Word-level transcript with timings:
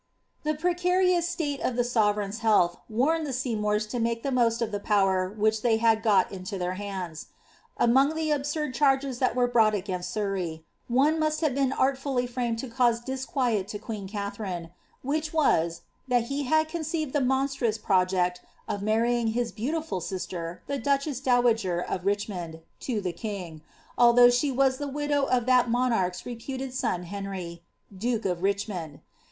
The 0.41 0.55
precarioos 0.55 1.25
state 1.27 1.59
of 1.61 1.75
tki 1.75 1.81
soTereign^s 1.81 2.39
health 2.39 2.75
warned 2.89 3.27
the 3.27 3.31
Seymours 3.31 3.93
lo 3.93 3.99
make 3.99 4.23
the 4.23 4.31
most 4.31 4.59
of 4.59 4.71
the 4.71 4.79
power 4.79 5.29
which 5.29 5.61
they 5.61 5.77
had 5.77 6.01
got 6.01 6.31
into 6.31 6.57
their 6.57 6.73
hands. 6.73 7.27
Among 7.77 8.15
the 8.15 8.31
absurd 8.31 8.73
chaiges 8.73 9.19
that 9.19 9.35
were 9.35 9.45
brought 9.47 9.75
against 9.75 10.09
Surrey, 10.09 10.65
one 10.87 11.19
must 11.19 11.41
have 11.41 11.53
been 11.53 11.71
artfully 11.71 12.25
framed 12.25 12.57
to 12.57 12.67
cause 12.67 12.99
disquiet 12.99 13.67
to 13.67 13.77
queen 13.77 14.07
Katharine, 14.07 14.71
which 15.03 15.33
was, 15.33 15.81
that 16.07 16.23
he 16.33 16.45
had 16.45 16.67
conceiTcd 16.67 17.11
the 17.13 17.21
monstrous 17.21 17.77
project 17.77 18.41
of 18.67 18.81
marrying 18.81 19.27
his 19.37 19.51
beautiful 19.51 20.01
sister, 20.01 20.63
the 20.65 20.79
duchest 20.79 21.25
dowager 21.25 21.79
of 21.79 22.07
Richmond, 22.07 22.61
to 22.79 23.01
the 23.01 23.13
king, 23.13 23.61
although 23.99 24.31
she 24.31 24.51
was 24.51 24.79
the 24.79 24.87
widow 24.87 25.25
of 25.25 25.45
thai 25.45 25.67
monarch's 25.67 26.25
reputed 26.25 26.73
son 26.73 27.03
Henry, 27.03 27.61
duke 27.95 28.25
of 28.25 28.41
Richmond. 28.41 29.01